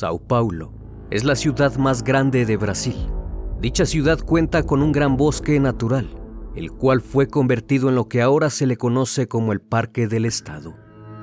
[0.00, 0.72] Sao Paulo
[1.10, 2.96] es la ciudad más grande de Brasil.
[3.60, 6.08] Dicha ciudad cuenta con un gran bosque natural,
[6.56, 10.24] el cual fue convertido en lo que ahora se le conoce como el Parque del
[10.24, 10.74] Estado.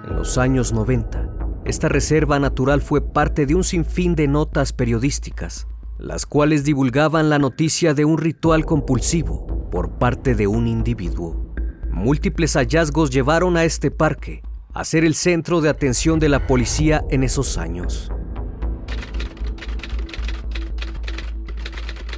[0.08, 1.28] En los años 90,
[1.66, 7.40] esta reserva natural fue parte de un sinfín de notas periodísticas, las cuales divulgaban la
[7.40, 11.52] noticia de un ritual compulsivo por parte de un individuo.
[11.90, 17.04] Múltiples hallazgos llevaron a este parque a ser el centro de atención de la policía
[17.10, 18.12] en esos años.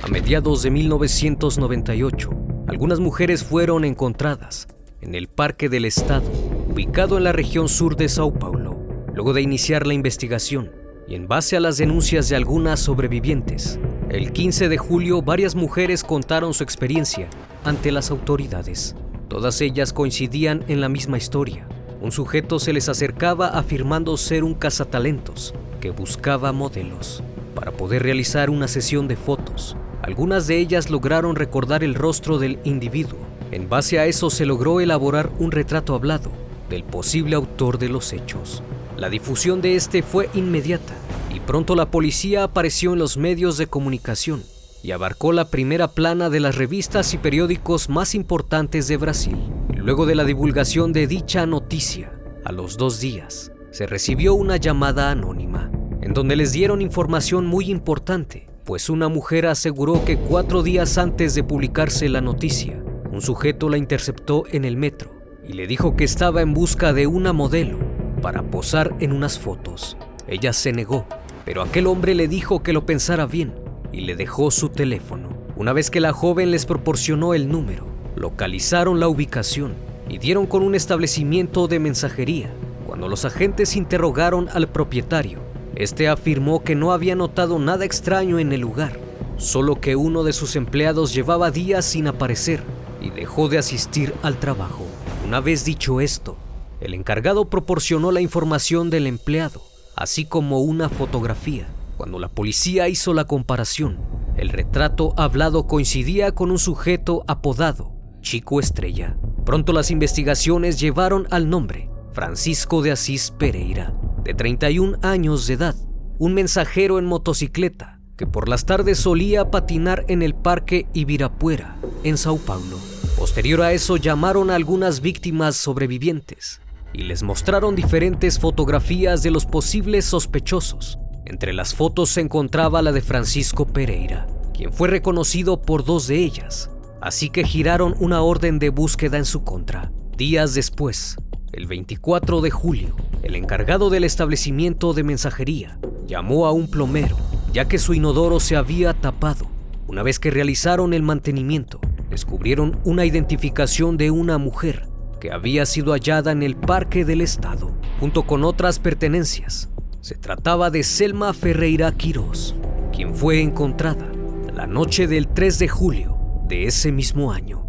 [0.01, 2.29] A mediados de 1998,
[2.67, 4.69] algunas mujeres fueron encontradas
[5.01, 6.23] en el Parque del Estado,
[6.69, 8.79] ubicado en la región sur de Sao Paulo,
[9.13, 10.71] luego de iniciar la investigación
[11.05, 13.77] y en base a las denuncias de algunas sobrevivientes.
[14.09, 17.27] El 15 de julio varias mujeres contaron su experiencia
[17.65, 18.95] ante las autoridades.
[19.27, 21.67] Todas ellas coincidían en la misma historia.
[21.99, 27.21] Un sujeto se les acercaba afirmando ser un cazatalentos que buscaba modelos
[27.53, 29.75] para poder realizar una sesión de fotos
[30.09, 33.19] algunas de ellas lograron recordar el rostro del individuo.
[33.51, 36.31] En base a eso se logró elaborar un retrato hablado
[36.67, 38.63] del posible autor de los hechos.
[38.97, 40.95] La difusión de este fue inmediata
[41.31, 44.41] y pronto la policía apareció en los medios de comunicación
[44.81, 49.37] y abarcó la primera plana de las revistas y periódicos más importantes de Brasil.
[49.75, 52.11] Luego de la divulgación de dicha noticia,
[52.43, 55.69] a los dos días, se recibió una llamada anónima,
[56.01, 61.33] en donde les dieron información muy importante pues una mujer aseguró que cuatro días antes
[61.33, 62.79] de publicarse la noticia,
[63.11, 65.09] un sujeto la interceptó en el metro
[65.43, 67.79] y le dijo que estaba en busca de una modelo
[68.21, 69.97] para posar en unas fotos.
[70.27, 71.07] Ella se negó,
[71.45, 73.55] pero aquel hombre le dijo que lo pensara bien
[73.91, 75.29] y le dejó su teléfono.
[75.55, 79.73] Una vez que la joven les proporcionó el número, localizaron la ubicación
[80.07, 82.53] y dieron con un establecimiento de mensajería.
[82.85, 85.48] Cuando los agentes interrogaron al propietario,
[85.79, 88.99] este afirmó que no había notado nada extraño en el lugar,
[89.37, 92.61] solo que uno de sus empleados llevaba días sin aparecer
[93.01, 94.85] y dejó de asistir al trabajo.
[95.25, 96.35] Una vez dicho esto,
[96.81, 99.61] el encargado proporcionó la información del empleado,
[99.95, 101.69] así como una fotografía.
[101.95, 103.99] Cuando la policía hizo la comparación,
[104.35, 109.17] el retrato hablado coincidía con un sujeto apodado Chico Estrella.
[109.45, 113.93] Pronto las investigaciones llevaron al nombre Francisco de Asís Pereira,
[114.29, 115.75] de 31 años de edad,
[116.19, 122.15] un mensajero en motocicleta que por las tardes solía patinar en el parque Ibirapuera, en
[122.15, 122.77] Sao Paulo.
[123.17, 126.61] Posterior a eso llamaron a algunas víctimas sobrevivientes
[126.93, 130.99] y les mostraron diferentes fotografías de los posibles sospechosos.
[131.25, 136.17] Entre las fotos se encontraba la de Francisco Pereira, quien fue reconocido por dos de
[136.17, 136.69] ellas,
[137.01, 139.91] así que giraron una orden de búsqueda en su contra.
[140.15, 141.17] Días después,
[141.51, 147.17] el 24 de julio, el encargado del establecimiento de mensajería llamó a un plomero,
[147.53, 149.47] ya que su inodoro se había tapado.
[149.87, 151.79] Una vez que realizaron el mantenimiento,
[152.09, 154.87] descubrieron una identificación de una mujer
[155.19, 159.69] que había sido hallada en el Parque del Estado, junto con otras pertenencias.
[160.01, 162.55] Se trataba de Selma Ferreira Quirós,
[162.93, 164.09] quien fue encontrada
[164.55, 166.17] la noche del 3 de julio
[166.47, 167.65] de ese mismo año.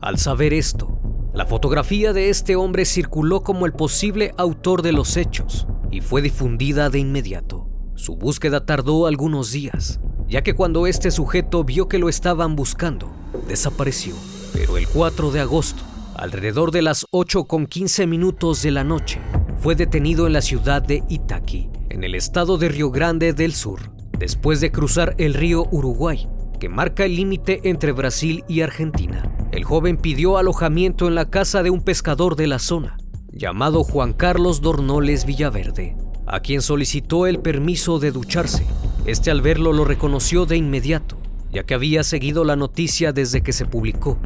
[0.00, 0.98] Al saber esto,
[1.34, 6.22] la fotografía de este hombre circuló como el posible autor de los hechos y fue
[6.22, 7.68] difundida de inmediato.
[7.94, 13.12] Su búsqueda tardó algunos días, ya que cuando este sujeto vio que lo estaban buscando,
[13.46, 14.14] desapareció.
[14.52, 15.82] Pero el 4 de agosto,
[16.14, 19.20] alrededor de las 8 con 15 minutos de la noche,
[19.58, 23.92] fue detenido en la ciudad de Itaqui, en el estado de Río Grande del Sur,
[24.18, 26.26] después de cruzar el río Uruguay,
[26.58, 29.37] que marca el límite entre Brasil y Argentina.
[29.58, 32.96] El joven pidió alojamiento en la casa de un pescador de la zona,
[33.32, 35.96] llamado Juan Carlos Dornoles Villaverde,
[36.28, 38.64] a quien solicitó el permiso de ducharse.
[39.04, 41.18] Este al verlo lo reconoció de inmediato
[41.52, 44.16] ya que había seguido la noticia desde que se publicó.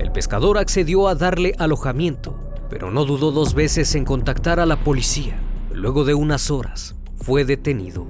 [0.00, 2.36] El pescador accedió a darle alojamiento,
[2.68, 5.38] pero no dudó dos veces en contactar a la policía.
[5.72, 8.08] Luego de unas horas, fue detenido.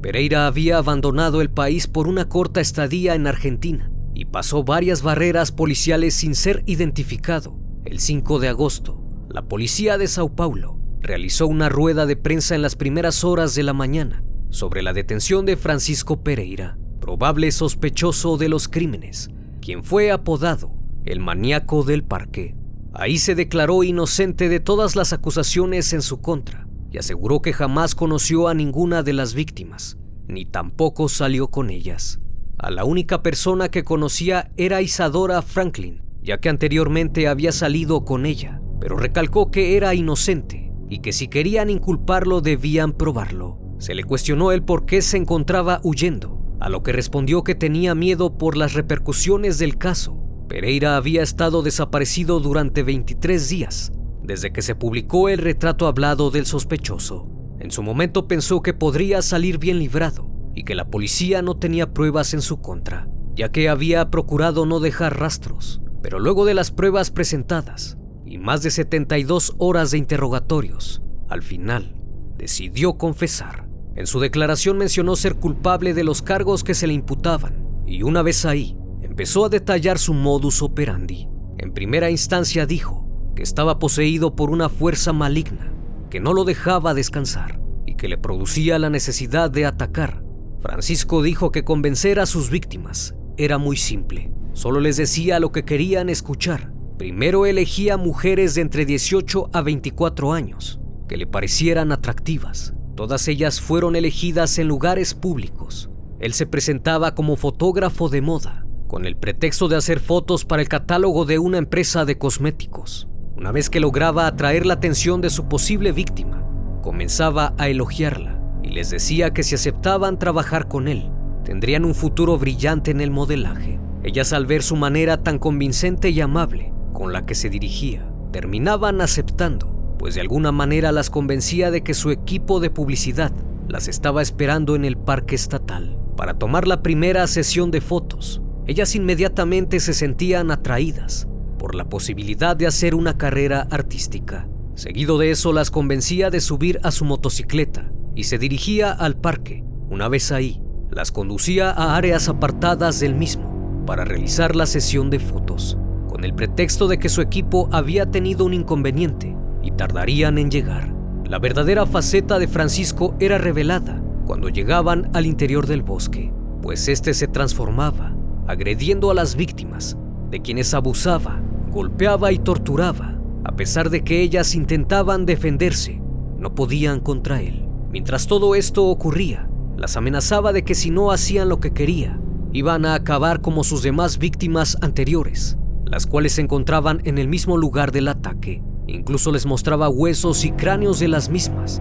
[0.00, 5.52] Pereira había abandonado el país por una corta estadía en Argentina y pasó varias barreras
[5.52, 7.58] policiales sin ser identificado.
[7.84, 12.62] El 5 de agosto, la policía de Sao Paulo realizó una rueda de prensa en
[12.62, 18.48] las primeras horas de la mañana sobre la detención de Francisco Pereira, probable sospechoso de
[18.48, 19.28] los crímenes,
[19.60, 20.74] quien fue apodado
[21.04, 22.54] el maníaco del parque.
[22.94, 27.94] Ahí se declaró inocente de todas las acusaciones en su contra y aseguró que jamás
[27.94, 29.96] conoció a ninguna de las víctimas,
[30.26, 32.20] ni tampoco salió con ellas.
[32.58, 38.26] A la única persona que conocía era Isadora Franklin, ya que anteriormente había salido con
[38.26, 43.58] ella, pero recalcó que era inocente y que si querían inculparlo debían probarlo.
[43.78, 47.94] Se le cuestionó el por qué se encontraba huyendo, a lo que respondió que tenía
[47.94, 50.18] miedo por las repercusiones del caso.
[50.48, 53.92] Pereira había estado desaparecido durante 23 días,
[54.30, 57.26] desde que se publicó el retrato hablado del sospechoso.
[57.58, 61.92] En su momento pensó que podría salir bien librado y que la policía no tenía
[61.92, 65.82] pruebas en su contra, ya que había procurado no dejar rastros.
[66.00, 71.96] Pero luego de las pruebas presentadas y más de 72 horas de interrogatorios, al final
[72.36, 73.68] decidió confesar.
[73.96, 78.22] En su declaración mencionó ser culpable de los cargos que se le imputaban y una
[78.22, 81.26] vez ahí empezó a detallar su modus operandi.
[81.58, 85.72] En primera instancia dijo que estaba poseído por una fuerza maligna
[86.10, 90.22] que no lo dejaba descansar y que le producía la necesidad de atacar.
[90.60, 94.30] Francisco dijo que convencer a sus víctimas era muy simple.
[94.52, 96.72] Solo les decía lo que querían escuchar.
[96.98, 102.74] Primero elegía mujeres de entre 18 a 24 años que le parecieran atractivas.
[102.94, 105.90] Todas ellas fueron elegidas en lugares públicos.
[106.20, 110.68] Él se presentaba como fotógrafo de moda, con el pretexto de hacer fotos para el
[110.68, 113.09] catálogo de una empresa de cosméticos.
[113.40, 116.44] Una vez que lograba atraer la atención de su posible víctima,
[116.82, 121.10] comenzaba a elogiarla y les decía que si aceptaban trabajar con él,
[121.42, 123.80] tendrían un futuro brillante en el modelaje.
[124.02, 129.00] Ellas al ver su manera tan convincente y amable con la que se dirigía, terminaban
[129.00, 133.32] aceptando, pues de alguna manera las convencía de que su equipo de publicidad
[133.68, 138.42] las estaba esperando en el parque estatal para tomar la primera sesión de fotos.
[138.66, 141.26] Ellas inmediatamente se sentían atraídas
[141.74, 144.48] la posibilidad de hacer una carrera artística.
[144.74, 149.64] Seguido de eso las convencía de subir a su motocicleta y se dirigía al parque.
[149.88, 155.18] Una vez ahí, las conducía a áreas apartadas del mismo para realizar la sesión de
[155.18, 155.76] fotos,
[156.08, 160.94] con el pretexto de que su equipo había tenido un inconveniente y tardarían en llegar.
[161.24, 166.32] La verdadera faceta de Francisco era revelada cuando llegaban al interior del bosque,
[166.62, 168.14] pues este se transformaba,
[168.46, 169.96] agrediendo a las víctimas,
[170.30, 173.18] de quienes abusaba, golpeaba y torturaba.
[173.44, 176.00] A pesar de que ellas intentaban defenderse,
[176.38, 177.66] no podían contra él.
[177.90, 182.20] Mientras todo esto ocurría, las amenazaba de que si no hacían lo que quería,
[182.52, 187.56] iban a acabar como sus demás víctimas anteriores, las cuales se encontraban en el mismo
[187.56, 188.62] lugar del ataque.
[188.86, 191.80] Incluso les mostraba huesos y cráneos de las mismas.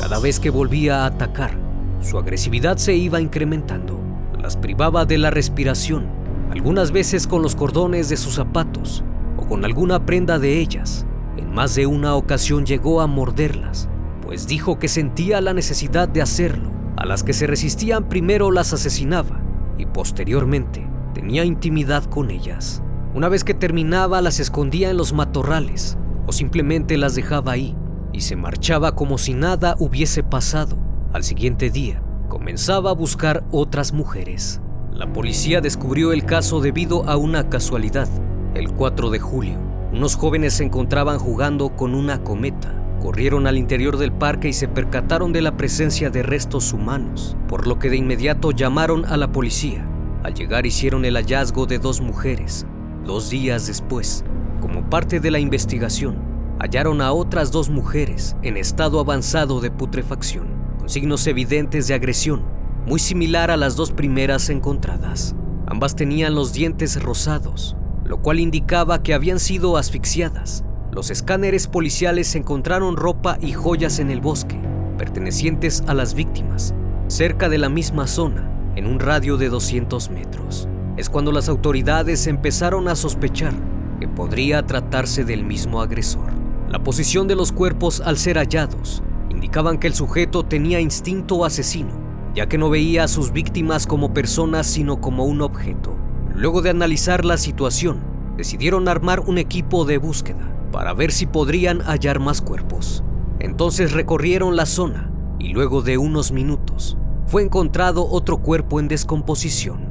[0.00, 1.56] Cada vez que volvía a atacar,
[2.02, 4.00] su agresividad se iba incrementando.
[4.40, 6.06] Las privaba de la respiración,
[6.50, 9.04] algunas veces con los cordones de sus zapatos
[9.36, 11.06] o con alguna prenda de ellas.
[11.36, 13.88] En más de una ocasión llegó a morderlas,
[14.22, 18.72] pues dijo que sentía la necesidad de hacerlo a las que se resistían primero las
[18.72, 19.40] asesinaba
[19.78, 22.82] y posteriormente tenía intimidad con ellas.
[23.14, 27.76] Una vez que terminaba las escondía en los matorrales o simplemente las dejaba ahí
[28.12, 30.76] y se marchaba como si nada hubiese pasado.
[31.12, 34.60] Al siguiente día comenzaba a buscar otras mujeres.
[35.00, 38.06] La policía descubrió el caso debido a una casualidad.
[38.54, 39.58] El 4 de julio,
[39.94, 44.68] unos jóvenes se encontraban jugando con una cometa Corrieron al interior del parque y se
[44.68, 49.32] percataron de la presencia de restos humanos, por lo que de inmediato llamaron a la
[49.32, 49.86] policía.
[50.22, 52.66] Al llegar hicieron el hallazgo de dos mujeres.
[53.06, 54.22] Dos días después,
[54.60, 56.18] como parte de la investigación,
[56.58, 62.42] hallaron a otras dos mujeres en estado avanzado de putrefacción, con signos evidentes de agresión,
[62.86, 65.34] muy similar a las dos primeras encontradas.
[65.66, 72.34] Ambas tenían los dientes rosados, lo cual indicaba que habían sido asfixiadas los escáneres policiales
[72.34, 74.60] encontraron ropa y joyas en el bosque,
[74.98, 76.74] pertenecientes a las víctimas,
[77.06, 80.68] cerca de la misma zona, en un radio de 200 metros.
[80.96, 83.52] Es cuando las autoridades empezaron a sospechar
[84.00, 86.32] que podría tratarse del mismo agresor.
[86.68, 91.92] La posición de los cuerpos al ser hallados indicaban que el sujeto tenía instinto asesino,
[92.34, 95.96] ya que no veía a sus víctimas como personas sino como un objeto.
[96.34, 98.00] Luego de analizar la situación,
[98.36, 103.02] decidieron armar un equipo de búsqueda para ver si podrían hallar más cuerpos.
[103.38, 106.96] Entonces recorrieron la zona y luego de unos minutos
[107.26, 109.88] fue encontrado otro cuerpo en descomposición.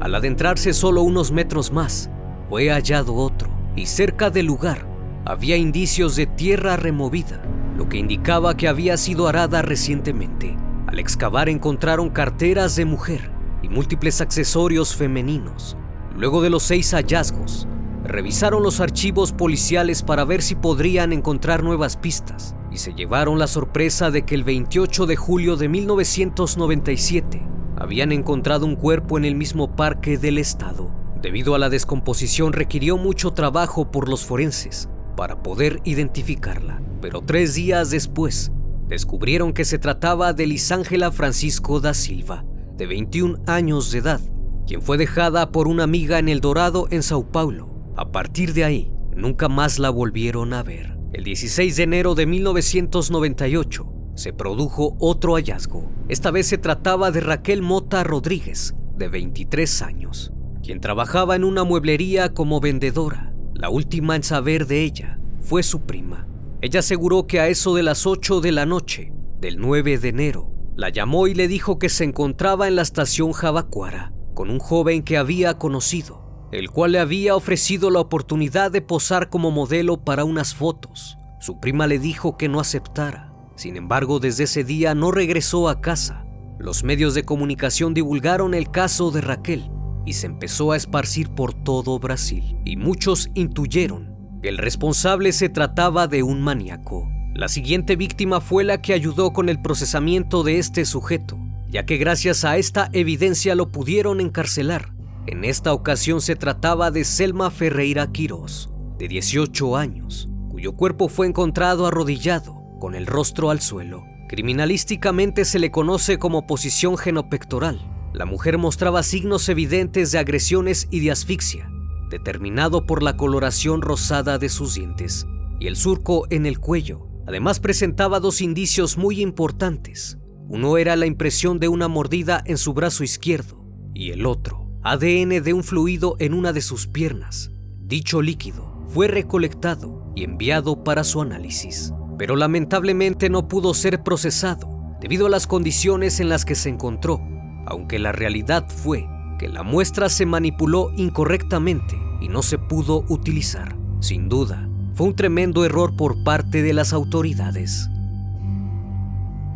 [0.00, 2.10] Al adentrarse solo unos metros más,
[2.48, 4.86] fue hallado otro y cerca del lugar
[5.24, 7.42] había indicios de tierra removida,
[7.78, 10.56] lo que indicaba que había sido arada recientemente.
[10.88, 13.30] Al excavar encontraron carteras de mujer
[13.62, 15.76] y múltiples accesorios femeninos.
[16.16, 17.68] Luego de los seis hallazgos,
[18.02, 23.46] revisaron los archivos policiales para ver si podrían encontrar nuevas pistas y se llevaron la
[23.46, 29.36] sorpresa de que el 28 de julio de 1997 habían encontrado un cuerpo en el
[29.36, 30.90] mismo parque del estado.
[31.22, 37.56] Debido a la descomposición requirió mucho trabajo por los forenses para poder identificarla, pero tres
[37.56, 38.52] días después
[38.86, 42.44] descubrieron que se trataba de Lisángela Francisco da Silva,
[42.76, 44.20] de 21 años de edad,
[44.64, 47.68] quien fue dejada por una amiga en El Dorado, en Sao Paulo.
[47.96, 50.96] A partir de ahí, nunca más la volvieron a ver.
[51.12, 55.90] El 16 de enero de 1998 se produjo otro hallazgo.
[56.08, 60.32] Esta vez se trataba de Raquel Mota Rodríguez, de 23 años,
[60.62, 63.27] quien trabajaba en una mueblería como vendedora.
[63.58, 66.28] La última en saber de ella fue su prima.
[66.60, 70.52] Ella aseguró que a eso de las 8 de la noche del 9 de enero,
[70.76, 75.02] la llamó y le dijo que se encontraba en la estación Jabacuara con un joven
[75.02, 80.22] que había conocido, el cual le había ofrecido la oportunidad de posar como modelo para
[80.22, 81.18] unas fotos.
[81.40, 83.32] Su prima le dijo que no aceptara.
[83.56, 86.24] Sin embargo, desde ese día no regresó a casa.
[86.60, 89.68] Los medios de comunicación divulgaron el caso de Raquel
[90.08, 95.50] y se empezó a esparcir por todo Brasil, y muchos intuyeron que el responsable se
[95.50, 97.06] trataba de un maníaco.
[97.34, 101.38] La siguiente víctima fue la que ayudó con el procesamiento de este sujeto,
[101.68, 104.94] ya que gracias a esta evidencia lo pudieron encarcelar.
[105.26, 111.26] En esta ocasión se trataba de Selma Ferreira Quirós, de 18 años, cuyo cuerpo fue
[111.26, 114.04] encontrado arrodillado, con el rostro al suelo.
[114.30, 117.97] Criminalísticamente se le conoce como posición genopectoral.
[118.12, 121.70] La mujer mostraba signos evidentes de agresiones y de asfixia,
[122.10, 125.26] determinado por la coloración rosada de sus dientes
[125.60, 130.16] y el surco en el cuello, Además presentaba dos indicios muy importantes.
[130.48, 133.62] Uno era la impresión de una mordida en su brazo izquierdo
[133.92, 137.50] y el otro, ADN de un fluido en una de sus piernas.
[137.80, 144.96] Dicho líquido fue recolectado y enviado para su análisis, pero lamentablemente no pudo ser procesado
[144.98, 147.20] debido a las condiciones en las que se encontró,
[147.68, 149.06] aunque la realidad fue
[149.38, 153.76] que la muestra se manipuló incorrectamente y no se pudo utilizar.
[154.00, 157.88] Sin duda, fue un tremendo error por parte de las autoridades.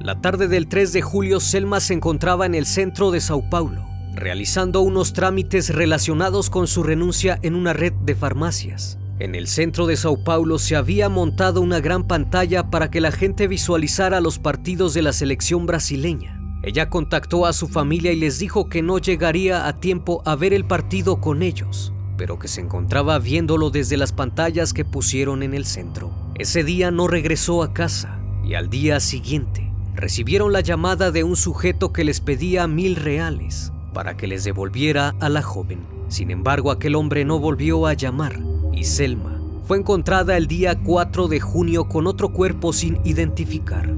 [0.01, 3.85] La tarde del 3 de julio, Selma se encontraba en el centro de Sao Paulo,
[4.15, 8.99] realizando unos trámites relacionados con su renuncia en una red de farmacias.
[9.19, 13.13] En el centro de Sao Paulo se había montado una gran pantalla para que la
[13.13, 16.42] gente visualizara los partidos de la selección brasileña.
[16.63, 20.55] Ella contactó a su familia y les dijo que no llegaría a tiempo a ver
[20.55, 25.55] el partido con ellos, pero que se encontraba viéndolo desde las pantallas que pusieron en
[25.55, 26.13] el centro.
[26.37, 31.35] Ese día no regresó a casa y al día siguiente recibieron la llamada de un
[31.35, 35.81] sujeto que les pedía mil reales para que les devolviera a la joven.
[36.09, 38.41] Sin embargo, aquel hombre no volvió a llamar
[38.73, 43.93] y Selma fue encontrada el día 4 de junio con otro cuerpo sin identificar.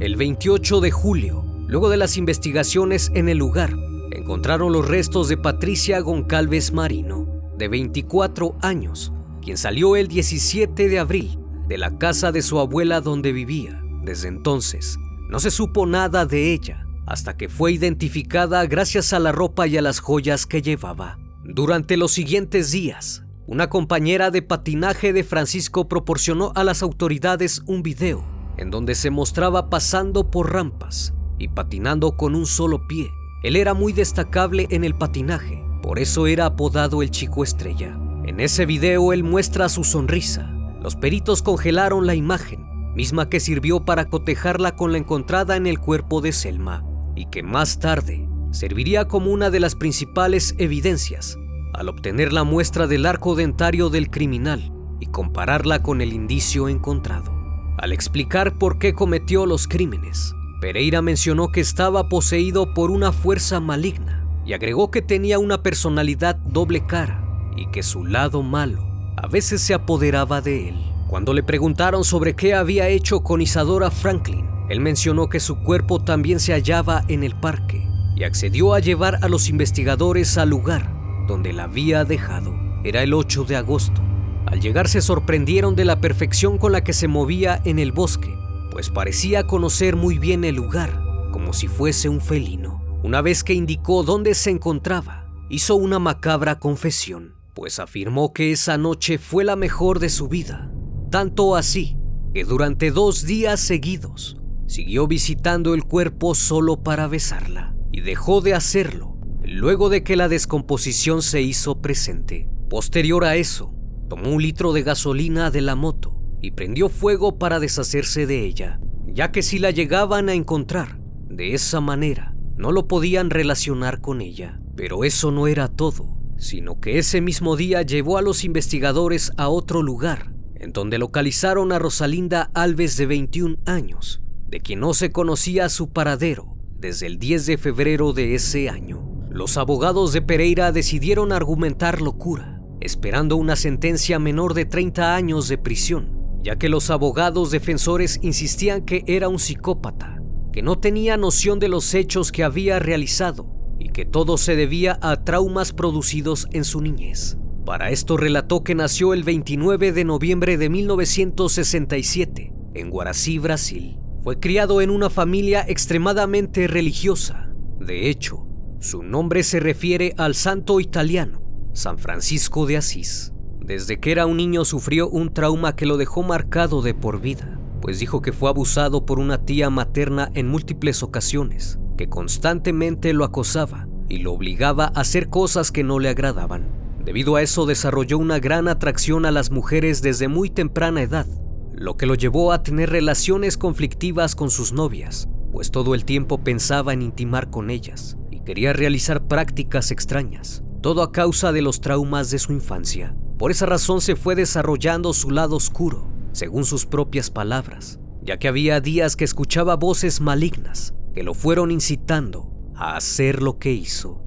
[0.00, 3.76] El 28 de julio, luego de las investigaciones en el lugar,
[4.10, 10.98] encontraron los restos de Patricia Goncalves Marino, de 24 años, quien salió el 17 de
[10.98, 13.82] abril de la casa de su abuela donde vivía.
[14.02, 14.96] Desde entonces,
[15.28, 19.76] no se supo nada de ella hasta que fue identificada gracias a la ropa y
[19.76, 21.18] a las joyas que llevaba.
[21.44, 27.82] Durante los siguientes días, una compañera de patinaje de Francisco proporcionó a las autoridades un
[27.82, 28.24] video
[28.58, 33.12] en donde se mostraba pasando por rampas y patinando con un solo pie.
[33.42, 37.98] Él era muy destacable en el patinaje por eso era apodado el chico estrella.
[38.24, 40.52] En ese video él muestra su sonrisa.
[40.82, 45.78] Los peritos congelaron la imagen, misma que sirvió para cotejarla con la encontrada en el
[45.78, 46.84] cuerpo de Selma,
[47.16, 51.38] y que más tarde serviría como una de las principales evidencias
[51.74, 57.32] al obtener la muestra del arco dentario del criminal y compararla con el indicio encontrado.
[57.78, 63.60] Al explicar por qué cometió los crímenes, Pereira mencionó que estaba poseído por una fuerza
[63.60, 67.22] maligna y agregó que tenía una personalidad doble cara
[67.56, 68.84] y que su lado malo
[69.16, 70.76] a veces se apoderaba de él.
[71.08, 76.02] Cuando le preguntaron sobre qué había hecho con Isadora Franklin, él mencionó que su cuerpo
[76.02, 80.92] también se hallaba en el parque y accedió a llevar a los investigadores al lugar
[81.28, 82.52] donde la había dejado.
[82.82, 84.00] Era el 8 de agosto.
[84.46, 88.37] Al llegar se sorprendieron de la perfección con la que se movía en el bosque,
[88.70, 92.82] pues parecía conocer muy bien el lugar, como si fuese un felino.
[93.02, 98.76] Una vez que indicó dónde se encontraba, hizo una macabra confesión, pues afirmó que esa
[98.78, 100.70] noche fue la mejor de su vida,
[101.10, 101.96] tanto así
[102.34, 108.54] que durante dos días seguidos siguió visitando el cuerpo solo para besarla y dejó de
[108.54, 112.48] hacerlo luego de que la descomposición se hizo presente.
[112.68, 113.72] Posterior a eso,
[114.08, 115.97] tomó un litro de gasolina de la moto
[116.40, 121.54] y prendió fuego para deshacerse de ella, ya que si la llegaban a encontrar de
[121.54, 124.60] esa manera, no lo podían relacionar con ella.
[124.76, 129.48] Pero eso no era todo, sino que ese mismo día llevó a los investigadores a
[129.48, 135.12] otro lugar, en donde localizaron a Rosalinda Alves de 21 años, de quien no se
[135.12, 139.04] conocía su paradero desde el 10 de febrero de ese año.
[139.30, 145.58] Los abogados de Pereira decidieron argumentar locura, esperando una sentencia menor de 30 años de
[145.58, 151.58] prisión, ya que los abogados defensores insistían que era un psicópata, que no tenía noción
[151.58, 156.64] de los hechos que había realizado y que todo se debía a traumas producidos en
[156.64, 157.38] su niñez.
[157.64, 163.98] Para esto relató que nació el 29 de noviembre de 1967 en Guarací, Brasil.
[164.22, 167.52] Fue criado en una familia extremadamente religiosa.
[167.78, 168.46] De hecho,
[168.80, 171.42] su nombre se refiere al santo italiano,
[171.72, 173.32] San Francisco de Asís.
[173.68, 177.60] Desde que era un niño sufrió un trauma que lo dejó marcado de por vida,
[177.82, 183.24] pues dijo que fue abusado por una tía materna en múltiples ocasiones, que constantemente lo
[183.24, 186.66] acosaba y lo obligaba a hacer cosas que no le agradaban.
[187.04, 191.26] Debido a eso desarrolló una gran atracción a las mujeres desde muy temprana edad,
[191.74, 196.42] lo que lo llevó a tener relaciones conflictivas con sus novias, pues todo el tiempo
[196.42, 201.82] pensaba en intimar con ellas y quería realizar prácticas extrañas, todo a causa de los
[201.82, 203.14] traumas de su infancia.
[203.38, 208.48] Por esa razón se fue desarrollando su lado oscuro, según sus propias palabras, ya que
[208.48, 214.22] había días que escuchaba voces malignas que lo fueron incitando a hacer lo que hizo.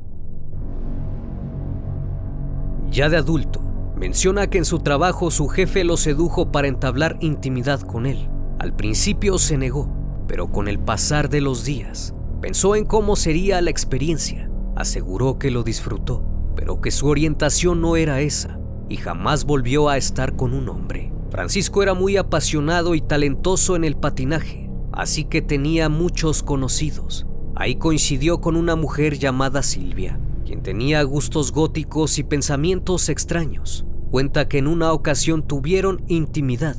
[2.90, 3.62] Ya de adulto,
[4.02, 8.32] Menciona que en su trabajo su jefe lo sedujo para entablar intimidad con él.
[8.58, 9.94] Al principio se negó,
[10.28, 14.50] pero con el pasar de los días, pensó en cómo sería la experiencia.
[14.76, 18.61] Aseguró que lo disfrutó, pero que su orientación no era esa
[18.92, 21.14] y jamás volvió a estar con un hombre.
[21.30, 27.26] Francisco era muy apasionado y talentoso en el patinaje, así que tenía muchos conocidos.
[27.56, 33.86] Ahí coincidió con una mujer llamada Silvia, quien tenía gustos góticos y pensamientos extraños.
[34.10, 36.76] Cuenta que en una ocasión tuvieron intimidad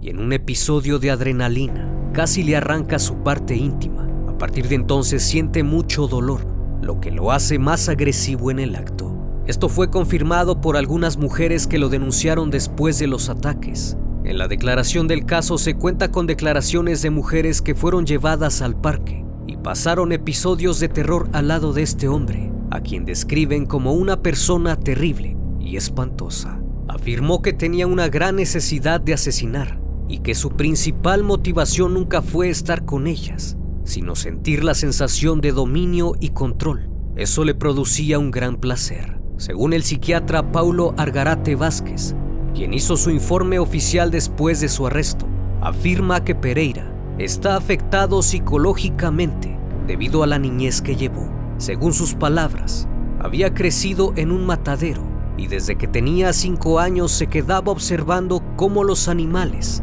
[0.00, 4.08] y en un episodio de adrenalina casi le arranca su parte íntima.
[4.28, 6.46] A partir de entonces siente mucho dolor,
[6.80, 9.25] lo que lo hace más agresivo en el acto.
[9.46, 13.96] Esto fue confirmado por algunas mujeres que lo denunciaron después de los ataques.
[14.24, 18.80] En la declaración del caso se cuenta con declaraciones de mujeres que fueron llevadas al
[18.80, 23.92] parque y pasaron episodios de terror al lado de este hombre, a quien describen como
[23.92, 26.60] una persona terrible y espantosa.
[26.88, 29.78] Afirmó que tenía una gran necesidad de asesinar
[30.08, 35.52] y que su principal motivación nunca fue estar con ellas, sino sentir la sensación de
[35.52, 36.90] dominio y control.
[37.14, 39.15] Eso le producía un gran placer.
[39.38, 42.14] Según el psiquiatra Paulo Argarate Vázquez,
[42.54, 45.26] quien hizo su informe oficial después de su arresto,
[45.60, 51.30] afirma que Pereira está afectado psicológicamente debido a la niñez que llevó.
[51.58, 52.88] Según sus palabras,
[53.20, 55.02] había crecido en un matadero
[55.36, 59.82] y desde que tenía cinco años se quedaba observando cómo los animales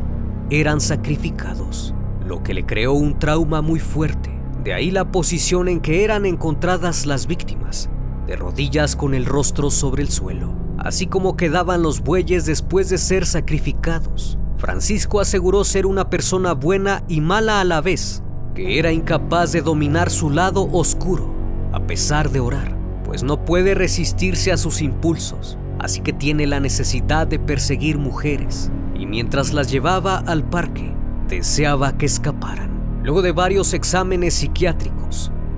[0.49, 1.93] eran sacrificados,
[2.25, 4.31] lo que le creó un trauma muy fuerte.
[4.63, 7.52] De ahí la posición en que eran encontradas las víctimas,
[8.27, 12.97] de rodillas con el rostro sobre el suelo, así como quedaban los bueyes después de
[12.97, 14.37] ser sacrificados.
[14.57, 18.23] Francisco aseguró ser una persona buena y mala a la vez,
[18.55, 21.33] que era incapaz de dominar su lado oscuro,
[21.73, 22.83] a pesar de orar
[23.13, 28.71] pues no puede resistirse a sus impulsos, así que tiene la necesidad de perseguir mujeres,
[28.95, 30.95] y mientras las llevaba al parque,
[31.27, 32.71] deseaba que escaparan.
[33.03, 35.02] Luego de varios exámenes psiquiátricos,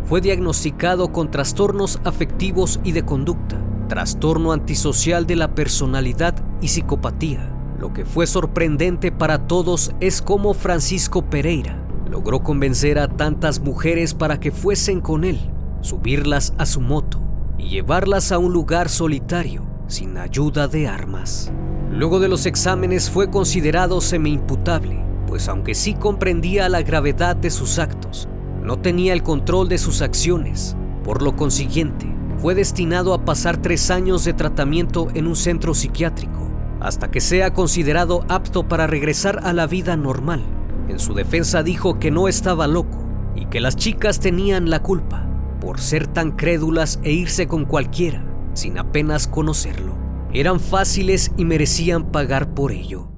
[0.06, 7.52] fue diagnosticado con trastornos afectivos y de conducta, trastorno antisocial de la personalidad y psicopatía.
[7.80, 14.14] Lo que fue sorprendente para todos es cómo Francisco Pereira logró convencer a tantas mujeres
[14.14, 15.40] para que fuesen con él,
[15.82, 17.20] subirlas a su moto
[17.58, 21.52] y llevarlas a un lugar solitario sin ayuda de armas.
[21.92, 27.80] Luego de los exámenes fue considerado semi-imputable, pues aunque sí comprendía la gravedad de sus
[27.80, 28.28] actos,
[28.66, 30.76] no tenía el control de sus acciones.
[31.04, 36.50] Por lo consiguiente, fue destinado a pasar tres años de tratamiento en un centro psiquiátrico,
[36.82, 40.44] hasta que sea considerado apto para regresar a la vida normal.
[40.90, 45.28] En su defensa dijo que no estaba loco y que las chicas tenían la culpa
[45.62, 48.26] por ser tan crédulas e irse con cualquiera
[48.56, 49.96] sin apenas conocerlo.
[50.34, 53.15] Eran fáciles y merecían pagar por ello.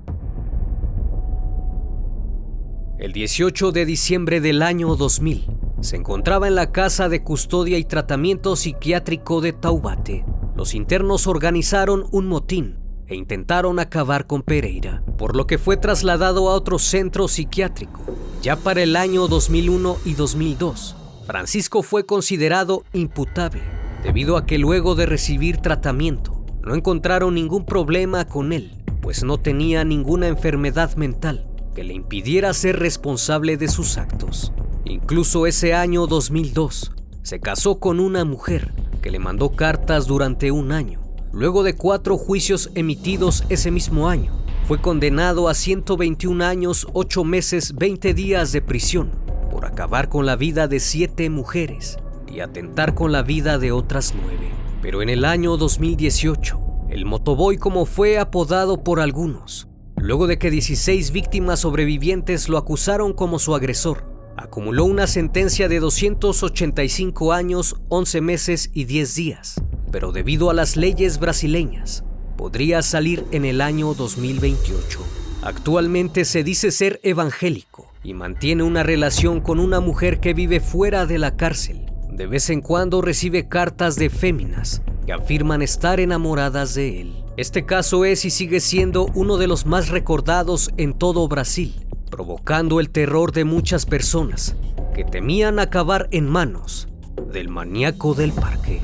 [2.99, 5.45] El 18 de diciembre del año 2000,
[5.81, 10.25] se encontraba en la Casa de Custodia y Tratamiento Psiquiátrico de Taubate.
[10.55, 16.49] Los internos organizaron un motín e intentaron acabar con Pereira, por lo que fue trasladado
[16.49, 18.01] a otro centro psiquiátrico.
[18.41, 20.95] Ya para el año 2001 y 2002,
[21.27, 23.61] Francisco fue considerado imputable,
[24.01, 28.71] debido a que luego de recibir tratamiento, no encontraron ningún problema con él,
[29.03, 31.46] pues no tenía ninguna enfermedad mental
[31.77, 34.51] que le impidiera ser responsable de sus actos.
[34.83, 40.71] Incluso ese año 2002, se casó con una mujer que le mandó cartas durante un
[40.71, 41.03] año.
[41.31, 44.31] Luego de cuatro juicios emitidos ese mismo año,
[44.67, 49.11] fue condenado a 121 años, 8 meses, 20 días de prisión
[49.51, 54.15] por acabar con la vida de siete mujeres y atentar con la vida de otras
[54.19, 54.49] nueve.
[54.81, 56.59] Pero en el año 2018,
[56.89, 59.67] el motoboy como fue apodado por algunos,
[60.07, 64.05] luego de que 16 víctimas sobrevivientes lo acusaron como su agresor,
[64.37, 70.77] acumuló una sentencia de 285 años, 11 meses y 10 días, pero debido a las
[70.77, 72.05] leyes brasileñas,
[72.37, 74.99] podría salir en el año 2028.
[75.41, 81.05] Actualmente se dice ser evangélico y mantiene una relación con una mujer que vive fuera
[81.05, 81.85] de la cárcel.
[82.09, 87.26] De vez en cuando recibe cartas de féminas que afirman estar enamoradas de él.
[87.37, 92.79] Este caso es y sigue siendo uno de los más recordados en todo Brasil, provocando
[92.79, 94.55] el terror de muchas personas
[94.95, 96.87] que temían acabar en manos
[97.31, 98.81] del maníaco del parque.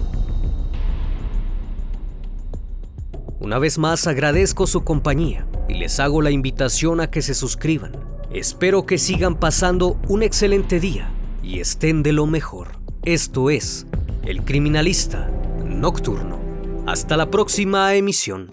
[3.40, 7.94] Una vez más agradezco su compañía y les hago la invitación a que se suscriban.
[8.32, 11.12] Espero que sigan pasando un excelente día
[11.42, 12.78] y estén de lo mejor.
[13.04, 13.88] Esto es
[14.24, 15.28] El Criminalista
[15.66, 16.43] Nocturno.
[16.86, 18.52] Hasta la próxima emisión.